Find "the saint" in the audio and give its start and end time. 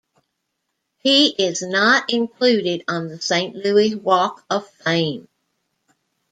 3.07-3.55